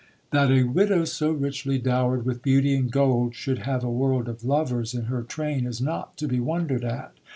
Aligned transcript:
That 0.31 0.49
a 0.49 0.63
widow 0.63 1.05
so 1.05 1.31
richly 1.31 1.77
dowered 1.77 2.25
with 2.25 2.41
beauty 2.41 2.73
and 2.75 2.91
gold 2.91 3.35
should 3.35 3.59
have 3.59 3.83
a 3.83 3.91
world 3.91 4.27
of 4.27 4.43
lovers 4.43 4.95
in 4.95 5.03
her 5.03 5.21
train 5.21 5.67
is 5.67 5.79
not 5.79 6.17
to 6.17 6.27
be 6.27 6.39
wondered 6.39 6.83
at. 6.83 7.11